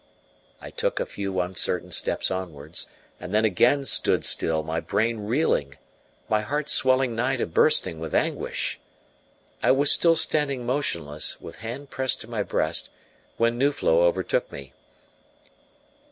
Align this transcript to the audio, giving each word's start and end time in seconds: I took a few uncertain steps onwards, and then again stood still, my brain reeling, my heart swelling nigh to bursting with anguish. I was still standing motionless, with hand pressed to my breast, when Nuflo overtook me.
I 0.59 0.71
took 0.71 0.99
a 0.99 1.05
few 1.05 1.39
uncertain 1.41 1.91
steps 1.91 2.31
onwards, 2.31 2.87
and 3.19 3.35
then 3.35 3.45
again 3.45 3.85
stood 3.85 4.25
still, 4.25 4.63
my 4.63 4.79
brain 4.79 5.19
reeling, 5.27 5.77
my 6.27 6.41
heart 6.41 6.69
swelling 6.69 7.15
nigh 7.15 7.35
to 7.35 7.45
bursting 7.45 7.99
with 7.99 8.15
anguish. 8.15 8.79
I 9.61 9.69
was 9.69 9.91
still 9.91 10.15
standing 10.15 10.65
motionless, 10.65 11.39
with 11.39 11.57
hand 11.57 11.91
pressed 11.91 12.19
to 12.21 12.27
my 12.27 12.41
breast, 12.41 12.89
when 13.37 13.59
Nuflo 13.59 14.01
overtook 14.01 14.51
me. 14.51 14.73